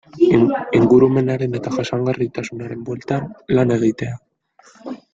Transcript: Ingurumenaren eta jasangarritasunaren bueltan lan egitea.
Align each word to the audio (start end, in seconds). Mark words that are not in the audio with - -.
Ingurumenaren 0.77 1.59
eta 1.59 1.75
jasangarritasunaren 1.77 2.83
bueltan 2.91 3.31
lan 3.57 3.79
egitea. 3.81 4.21